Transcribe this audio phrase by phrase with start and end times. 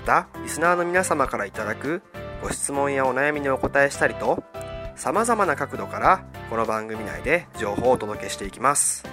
[0.00, 2.02] またリスナーの皆様からいただく
[2.42, 4.42] ご質問やお悩みにお答えしたりと
[4.96, 9.04] さまざまな角度からこの番組内で情報をお届けしていきます。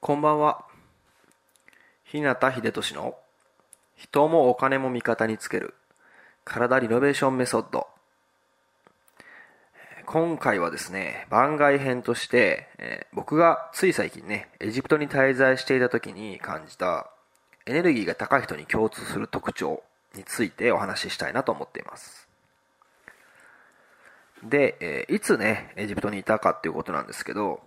[0.00, 0.64] こんばんは。
[2.02, 3.14] 日向秀俊の
[3.94, 5.74] 人もお金も味方につける
[6.44, 7.86] 体リノベーションメソッド。
[10.06, 17.11] 今回はですね、番外編として、えー、僕がつい最近ね、エジプトに滞在していた時に感じた
[17.66, 19.82] エネルギーが高い人に共通する特徴
[20.14, 22.28] についてお話ししたいなと思っています。
[24.42, 27.60] で、えー、いつね、エジプトにいたかっていうことなんですけど、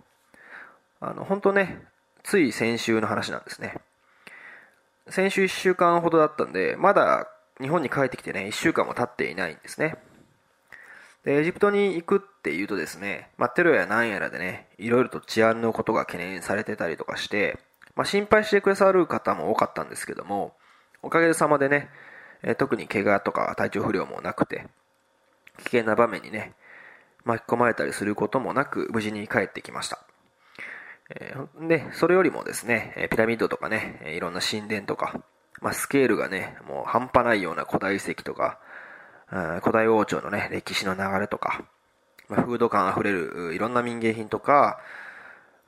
[1.00, 1.82] あの、本当ね、
[2.22, 3.74] つい先週の話なんですね。
[5.08, 7.28] 先週1週間ほどだったんで、まだ
[7.60, 9.96] 日本に帰ってきてね、1週間も経っていないんですね。
[11.24, 17.58] で、エジプトに行くっていうとですね、まあ、テロやなんやらでね、いろいろと治安のことが懸念されてたりとかして、
[17.96, 20.54] まあ、心配してくださる方も多かったんですけども、
[21.02, 21.88] おかげさまでね、
[22.42, 24.66] えー、特に怪我とか体調不良もなくて、
[25.58, 26.52] 危険な場面にね、
[27.24, 29.98] 巻き込まれたりすることもなく、無事に帰ってきました。
[31.08, 35.20] えー、で、それよりもですね、ピラミッドとかね、いろんな神殿とか、
[35.62, 38.58] まあ、スケールがね、もう半端ないような古代遺跡とか、
[39.62, 41.64] 古代王朝のね、歴史の流れとか、
[42.28, 44.80] まあ、風土感あふれるいろんな民芸品とか、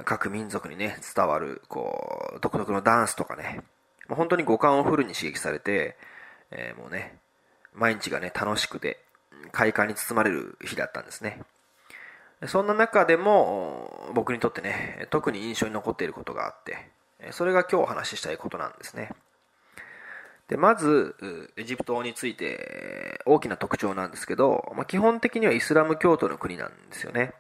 [0.05, 3.63] 各民族にね、伝わる、こう、独特のダンスとかね、
[4.09, 5.97] まあ、本当に五感をフルに刺激されて、
[6.51, 7.19] えー、もうね、
[7.75, 8.99] 毎日がね、楽しくて、
[9.53, 11.43] 快感に包まれる日だったんですね。
[12.47, 16.91] そんな中でも、僕にとってね、特に印象に残っていることがあって、
[17.33, 19.11] それが今日お話ししたいことなんですね。
[20.47, 21.17] で、まず、
[21.57, 27.35] エジプトについて大きな特徴なんですけど、まあ、基本的にはイスラム教徒の国なんですよね。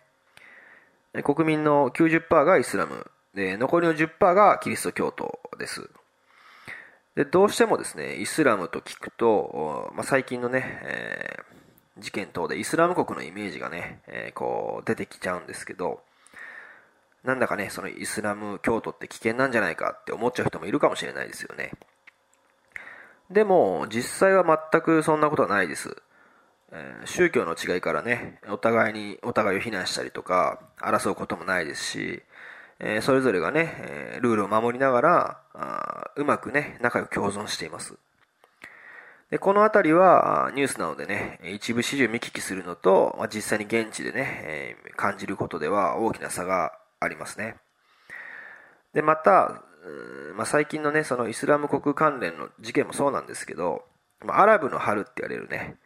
[1.22, 5.88] 国民の90%がイスラム、で、残りの10%がキリスト教徒です。
[7.14, 16.00] で、どうしてもですね、イスラムと聞くと、まあ、最近のね、えー、事件等でイスラム国のイメージがね、えー、こう出てきちゃうんですけど、
[17.24, 21.72] なんだかね、そのイスラム教徒って危険なんじゃないかって思っちゃう人もいるかもしれないですよね。
[23.30, 25.96] でも、実際は全くそんなことはないです。
[26.72, 32.22] えー、宗教の違いからね、お互いに、お互いを非難したりとか、争うこともないですし、
[32.80, 37.94] えー、それぞれがね、え、ルールを守りながら、あうまくね、仲良く共存しています。
[39.30, 47.56] で、このあたりは、ニュースなのでね、一部始終見聞きするのと、まあ、実際に現地でね、えー、感じることでは大きな差がありますね。
[48.94, 49.62] で、また、
[50.34, 53.84] まあ、最近のね、そのイスラム国関連の事件もそうなんですけど、
[54.24, 55.76] まあ、アラブの春って言われるね、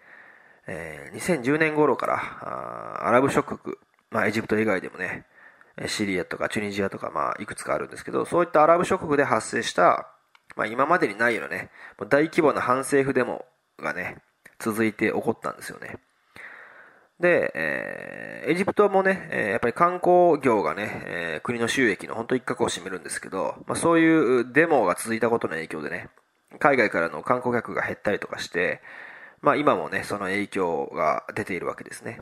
[0.66, 3.76] えー、2010年頃からアラブ諸国、
[4.10, 5.26] まあ、エジプト以外でもね、
[5.86, 10.08] シリアとかチュニジアとか、まあ、いくつかあるんですけど、そういったアラブ諸国で発生した、
[10.56, 11.70] まあ、今までにないようなね、
[12.08, 13.44] 大規模な反政府デモ
[13.78, 14.18] がね、
[14.58, 15.96] 続いて起こったんですよね。
[17.20, 26.10] で、えー、エジプトもね、えー、やっぱり観光業がね、えー、国の収益の本当一角を占めるんですけど、まあ、そういうデモが続いたことの影響でね、
[26.58, 28.82] 海外からの観光客が減ったりとかして、
[29.42, 32.20] まあ今もね、その影響が出ているわけですね。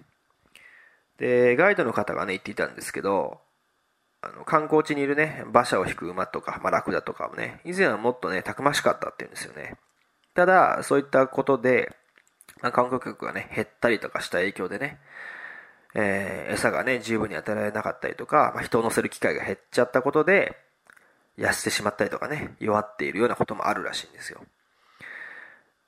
[1.19, 3.41] で、ガイドの方がね、言っていたんですけど、
[4.23, 9.77] あの、観光地にいるね、馬車を引く馬とか、まあ、ラクダとかもね、以前はもっとね、たくましかったって言うんですよね。
[10.35, 11.95] ただ、そういったことで、
[12.63, 14.99] まあ、観光客がね、減ったりとかした影響でね、
[15.95, 20.57] えー、餌がね、十分に与えられなかったりとか、まあ、人を乗せる機会が減っちゃったことで、
[21.39, 24.41] 痩せてしまったりとかね、弱っているようなこともあるらしいんですよ。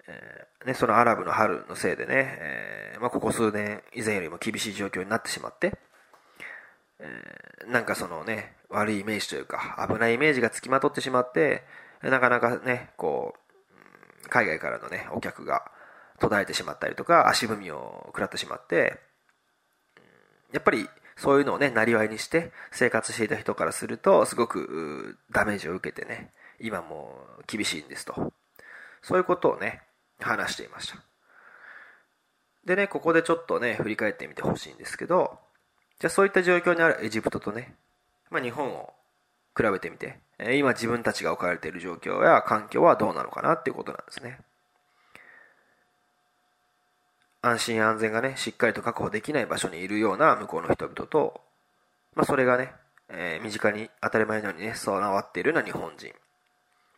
[0.08, 5.74] えー、ね、そのアラブの春のせいでね、えー、まあ、ここ数年以前よりも厳しい状況になってしまって、
[6.98, 11.64] えー、なんかそのね、悪いイメージというか、危ないイメージがつきまとってしまって、
[12.02, 13.34] なかなかね、こ
[14.24, 15.70] う、海外からのね、お客が
[16.18, 19.00] 途絶えてしまったりとか、足踏みを食らってしまって、
[20.52, 27.16] やっぱりそういうのをね、なりわいにして生活していた人からすると、すごくダメージを受けてね、今も
[27.46, 28.32] 厳しいんですと。
[29.02, 29.82] そういうことをね、
[30.20, 30.96] 話していました。
[32.64, 35.38] でね、ここでちょっとね、振り返ってみてほしいんですけど、
[35.98, 37.74] じゃあそういった状況にあるエジプトとね、
[38.30, 38.92] まあ日本を
[39.56, 40.18] 比べてみて、
[40.54, 44.38] 今自分たちが置かれている状況や環境はどうなのかなっていうことなんですね。
[47.40, 51.40] 安心安全がね、しっかりと確保できない場所にいるような向こうの人々と、
[52.14, 52.72] まあそれがね、
[53.08, 56.12] えー、身近に当たり前のようにね、備わっているような日本人。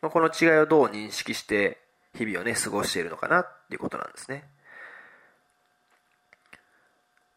[0.01, 1.79] まあ、この違いをどう認識して
[2.15, 4.45] 日々をね、過ごしているのかなっていうことなんですね。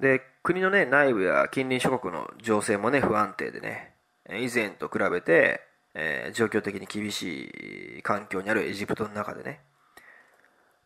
[0.00, 3.94] で、国のね、内部や近隣諸国の情勢もね、不安定でね、
[4.30, 5.60] 以前と比べて、
[5.94, 9.60] えー、状況的に厳しい環境にあるエジプトの中でね、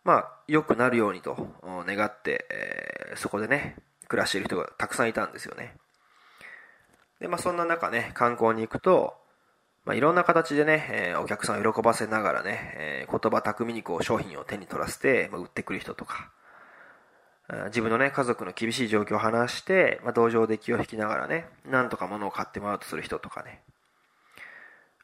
[0.04, 3.76] まあ、良くなるようにと願って、えー、そこでね、
[4.08, 5.76] 暮らしている人がたくさんいたんですよね。
[7.20, 9.14] で、まあ、そんな中ね、観光に行くと、
[9.84, 16.30] まあ、いろんな形でね、えー、お客さんを喜ばせながらね、えー、言葉巧みにこう商品を手に取らせて、まあ、売ってくる人とか、
[17.66, 23.60] 自分のね、家族の厳しい状況を話して、まあ、同情で気を引きながらね、なんとか物を買ってもらおうとする人とかね。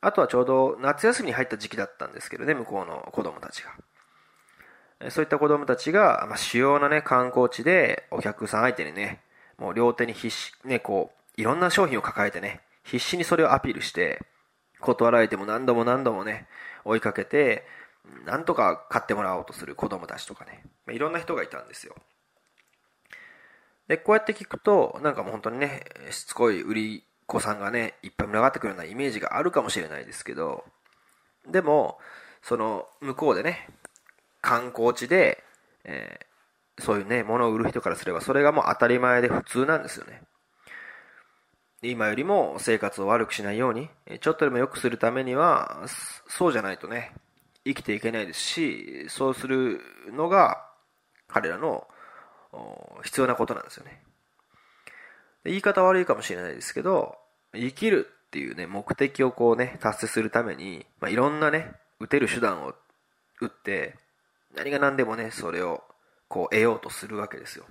[0.01, 5.11] あとはちょうど夏休みに入った時期だったんですけどね、向こうの子供たちが。
[5.11, 9.21] そういった子供たちが、まあ、主要なね、観光地でお客さん相手にね、
[9.59, 14.23] もう両手に必死、ね、こう、いろんな商品を抱えてね、必死にそれをアピールして、
[14.81, 16.47] 断られても何度も何度もね、
[16.85, 17.67] 追いかけて、
[18.25, 21.95] なんとか買ってもらおうとする子供たちとかね、まあ、いろんな人がいたんですよ。
[23.89, 30.65] で、こうやって聞くと、なんかもう本当にね、しつこい売り子さんがね、いっぱい群がってくるようなイメージがあるかもしれないですけど、
[31.47, 31.99] でも、
[32.43, 33.69] その、向こうでね、
[34.41, 35.43] 観光地で、
[35.85, 40.23] えー、そういうね、物を売る人からすれば、それがもう当たり前で普通なんですよね。
[41.83, 43.89] 今よりも生活を悪くしないように、
[44.21, 45.85] ちょっとでも良くするためには、
[46.27, 47.13] そうじゃないとね、
[47.65, 49.81] 生きていけないですし、そうする
[50.11, 50.65] のが
[51.29, 51.87] 彼らの
[53.05, 54.03] 必要なことなんですよね。
[55.45, 57.17] 言い方悪いかもしれないですけど、
[57.55, 62.75] 生きるっていうね、目的をこうね、達成するために、まあ、いろんなね、打てる手段を
[63.41, 63.97] 打って、
[64.55, 65.85] 何が何でもね、それを
[66.29, 67.65] こう得ようとするわけですよ。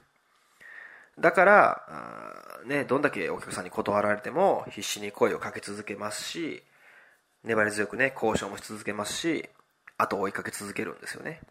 [1.20, 6.64] だから、ね、どんだけお客さんに断られても必死に声をかけ続けますし、
[7.44, 9.50] 粘り強くね、交渉もし続けますし、
[9.98, 11.42] 後を追いかけ続けるんですよね。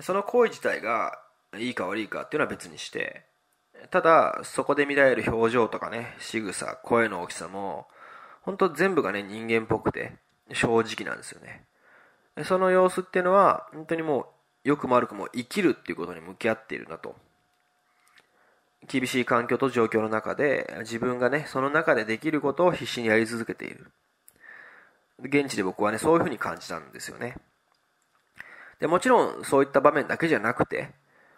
[0.00, 1.20] その行為自体が
[1.58, 3.24] いいか悪いかっていうのは別にして、
[3.90, 7.86] ただ、そこで見られる表情とかね、仕草、声の大きさも、
[8.42, 10.12] 本当全部がね、人間っぽくて、
[10.52, 11.64] 正直なんですよね。
[12.44, 14.26] その様子っていうのは、本当にもう、
[14.64, 17.16] 良くも悪くも生きるっていうことに向き合っているなと。
[18.88, 23.90] 厳しい環境と状況の中で、自分がね、その中でできることを必死にやり続けている。
[25.22, 27.36] 現地で僕はね、そういうふうに感じたんですよね。
[28.80, 30.90] でもちろん、そういった場面だけじゃなくて、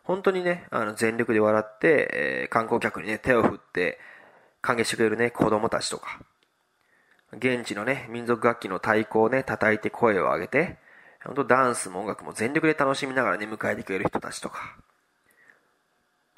[0.04, 3.98] 本当にね、あの全力で笑って、えー、観光客にね、手を振って、
[4.60, 6.20] 歓迎してくれるね、子供たちとか、
[7.32, 10.76] 現地のね、民族楽器の太鼓をね、叩いて声を上げて、
[11.24, 14.76] 本当ダンスも音楽も全力で楽しみながらね、迎えてくれる人たちとか、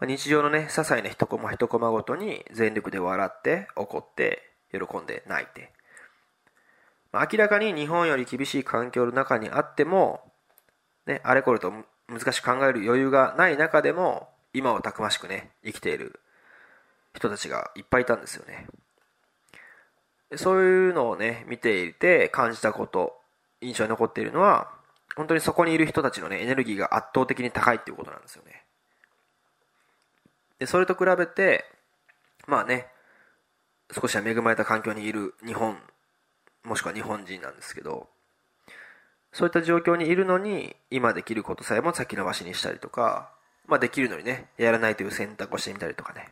[0.02, 5.72] 日常のね、些細な一コマ一コマごとに全力で笑って、怒って、喜んで、泣いて。
[7.12, 10.20] 明らかに日本より厳しい環境の中にあっても、
[11.06, 11.72] ね、あれこれと
[12.08, 16.20] 難しく考える余裕がない中でも、今をたくましくね、生きている
[17.14, 18.66] 人たちがいっぱいいたんですよね。
[20.36, 23.16] そういうのをね、見ていて感じたこと、
[23.60, 24.70] 印象に残っているのは、
[25.14, 28.63] 本当にそこにいる人たちのね、エネルギーが圧倒的に高いっていうことなんですよね。
[30.58, 31.64] で、それと比べて、
[32.46, 32.86] まあね、
[33.92, 35.78] 少しは恵まれた環境にいる日本、
[36.64, 38.08] もしくは日本人なんですけど、
[39.32, 43.32] そういった状況にいるのに、今できることさえも先延ばしにしたりとか、
[43.66, 46.30] まあできるのにね、やらないという選択をしてみたりとかね。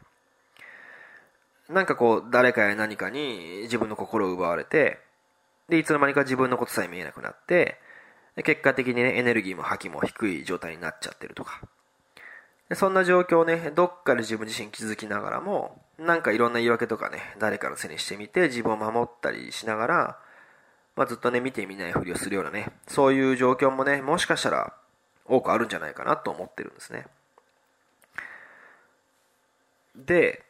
[1.68, 5.00] なんかこう、誰かや何かに自分の心を奪われて、
[5.68, 7.80] で、いつの間にか自分のことさえ見えなくなって、
[8.44, 11.60] 結果的にね、エネルギーも覇気も低い状態になっちゃってるとか。
[12.74, 20.18] そんな状況をね、どっかで自分自身気づきながらも、なんかいろんな言い訳とかね、誰かのせいにしてみて自分を守ったりしながら、
[20.96, 24.74] まあ、ずっとね、見てみないふりをするようなね、そういう状況もね、もしかしたら
[25.26, 27.06] 多くあるんじゃないかなと思ってるんですね。
[29.96, 30.42] で、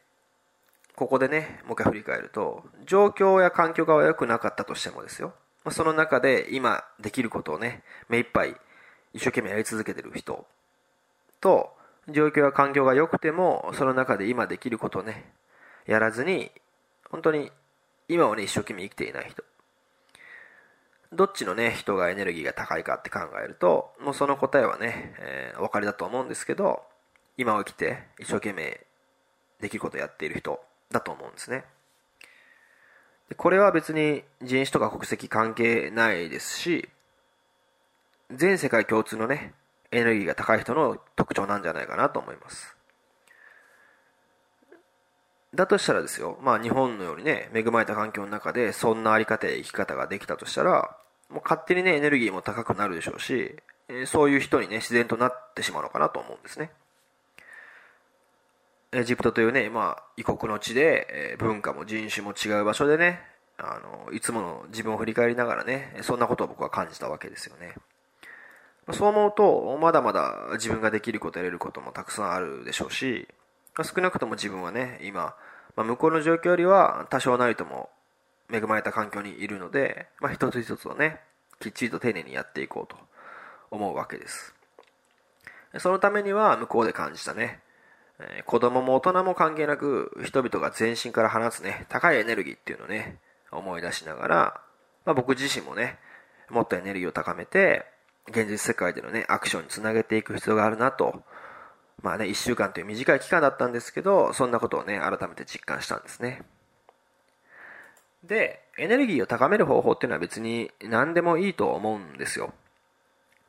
[0.95, 5.33] ここでね、もう一回振り返ると、状況や環境が良くなかったとしてもですよ。
[5.63, 8.55] ま、その中で今できることをね、目いっぱい
[9.13, 10.45] 一生懸命やり続けてる人
[11.39, 11.73] と、
[12.09, 15.31] 状況や環境が良くても、その中で今できることをね、
[15.85, 16.51] やらずに、
[17.09, 17.51] 本当に
[18.07, 19.43] 今をね、一生懸命生きていない人。
[21.13, 26.83] どっちのね、人がエネルギーが高いかって考えると、もうその答えはね、えー、お分かりだと思うんですけど、
[27.37, 28.79] 今を生きて一生懸命
[29.59, 30.59] できることをやっている人
[30.91, 31.65] だと思うんですね
[33.29, 33.35] で。
[33.35, 36.89] これは別に人種とか国籍関係ないですし、
[38.31, 39.53] 全世界共通のね、
[39.93, 42.75] エネルギーが高い人の特徴なんじゃないかなと思います。
[45.55, 50.95] だとしたらですよ、まあ日本のようにね、恵まれた環境の中でそんなあり方や生き方ができたとしたら、
[51.29, 53.55] もう勝手にね、エネルギーも高くなるでしょうし、
[54.05, 56.71] そういう人にね、自然となってしまうのかなと思うんですね。
[58.91, 63.21] エジプトというね、まあ、異国の地で、え文化も人種も違う場所でね、
[63.57, 67.73] あの、いつもの自分を振り返りながらね、そんなことを僕は感じたわけですよね。
[68.91, 73.27] そう思うと、まだまだ自分ができること、やれることもたくさんあるでしょうし、
[73.81, 75.35] 少なくとも自分はね、今、
[75.75, 77.89] まあ、向こうの状況よりは多少なりとも
[78.51, 81.19] 恵まれた環境にいるので、まあ、一つ一つをね、
[81.59, 82.97] きっちりと丁寧にやっていこうと
[83.71, 84.53] 思うわけです。
[85.79, 87.61] そのためには向こうで感じたね、
[88.19, 93.17] え、子供も大人も関係なく人々が全身から放つね、高いエネルギーっていうのをね、
[93.51, 94.61] 思い出しながら、
[95.05, 95.97] まあ、僕自身もね、
[96.49, 97.85] もっとエネルギーを高めて、
[98.29, 101.23] 現実世界でのね、アクションにつなげていく必要があるなと、
[102.01, 106.43] まあね、1週間という短い期間だったんですけど、そんなことをね、改めて実感したんですね。
[108.23, 112.53] で、エネルギーを高める方法っていうのは別に何でもいいと思うんですよ。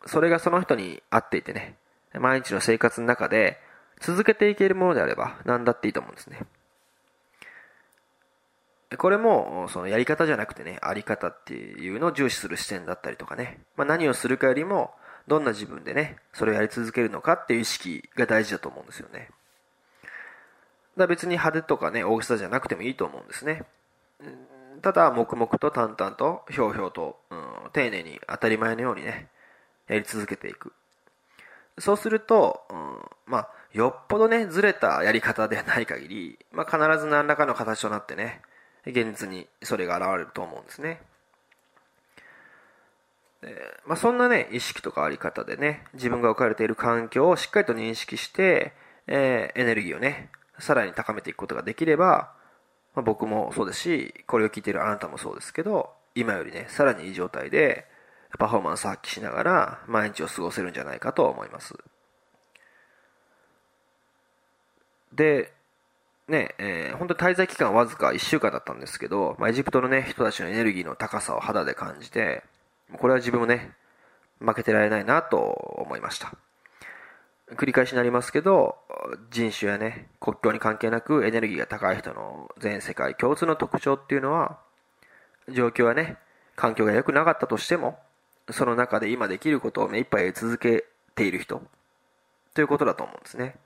[0.06, 1.76] それがその人に合っていてね、
[2.12, 3.58] 毎日の生活の中で
[4.00, 6.40] 続けていけるものであれば何だっていいと思うんですね。
[8.98, 14.94] これも、そのやり方じゃなくてね、あり方っていうのを重視する視点だったりとかね、まあ、何をするかよりも、
[15.26, 19.30] どんな自分でね、それをやり続けるのかっていう意識が大事だと思うんですよね。
[20.96, 23.64] だ別に派手とかね、大きさじゃなくてもいいと思うんですね。
[24.82, 29.28] ただ、黙々と淡々と、ひょうひょうと、うん、丁寧に当たり前のようにね、
[29.88, 30.72] やり続けていく。
[31.78, 38.42] そうすると、うん、まあ、よっぽどね、ずれたやり方ではない限り、まあ、必ず何らかの形となってね、
[38.86, 41.00] 現実にそれが現れると思うんですね。
[43.86, 48.72] まあ、そんなね、意識とかあり方でね、自分が置かれている環境をしっかりと認識して、
[49.06, 52.32] えー、エネルギーをね、さらに高めていくことができれば、
[52.94, 57.86] まあ、僕もそうですし、これを聞いているあなたもそうですけど、今よりね、さらにいい状態で、
[58.38, 61.74] パフォーマンス発揮しながら、毎日を過ごせるんじゃないかと思います。
[65.12, 65.52] で、
[66.28, 72.42] ね、えー、本当に滞在期間わずか1週間だったんですけど、まあ、エジプトのね、人たちのエネルギーの高さを肌で感じて、
[72.98, 73.72] これは自分もね、
[74.38, 76.34] 負けてられないなと思いました。
[77.52, 78.76] 繰り返しになりますけど、
[79.30, 84.58] 人種やね、国境に関係なくエネルギーが高い人の全世界共通の特徴っていうのは、
[85.50, 86.16] 状況はね、
[86.56, 87.98] 環境が良くなかったとしても、
[88.50, 91.62] その中で今できることを目いっぱい続けている人、
[92.54, 93.56] ということだと思うんですね。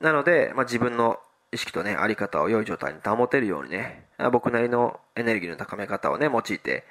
[0.00, 1.18] なので、まあ、自分の
[1.52, 6.84] 意識とね、あり方を良い状態に保てるようにね、僕なりのエネルギーの高め方をね、用いて、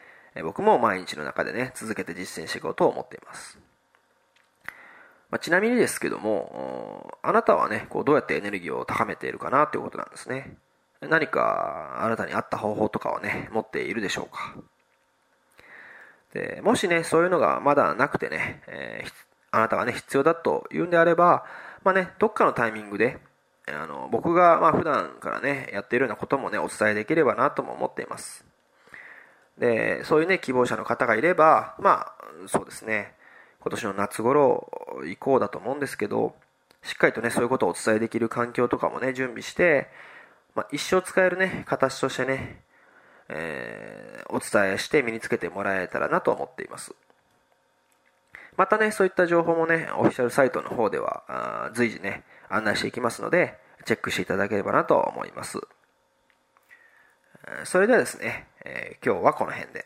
[0.43, 3.59] 僕も毎日の中でね、続けて実践していこうと思っています。
[5.29, 10.57] まあ、ちなみにですけども、あなたはね、こうどうやってエネルギーを高めているかなということなんですね。
[11.01, 14.55] 何かあなたに合った方法とかはね、持っているでしょうか。
[16.33, 19.11] でもしね、そういうのがまだなくてね、えー、
[19.51, 21.45] あなたがね、必要だというんであれば、
[21.87, 23.17] まあね、どっかのタイミングで、
[23.65, 28.43] あの、僕がまあ普段からね、やっているようなこともね、お伝えできればなとも思っています。
[29.57, 33.13] で、そういうね、希望者の方がいれば、まあ、そうですね、
[33.61, 34.69] 今年の夏頃
[35.05, 36.35] 以降だと思うんですけど、
[36.83, 39.87] しっかりとね、そういうことをお伝えできる環境とかもね、準備して、
[40.55, 42.63] まあ、一生使えるね、形としてね、
[43.29, 46.93] えー、お伝えして身につけてもらえたらなと思っています。
[48.57, 55.59] またね、そういった情報もね、オフィシャルサイトの方では、随時ね、案内していきますので、チェックしていただければなと思います。
[57.63, 59.85] それではですね、えー、今日はこの辺で。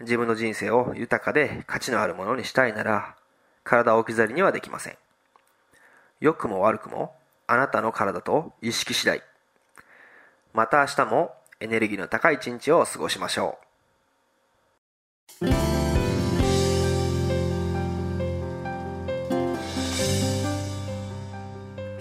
[0.00, 3.16] 自分の人生を豊かで価値のあるものにしたいなら、
[3.64, 4.96] 体を置き去りにはできません。
[6.20, 7.14] 良くも悪くも、
[7.46, 9.22] あなたの体と意識次第。
[10.52, 13.58] また明日もエネルギーの高い一日を過ごしましょ
[15.42, 15.73] う。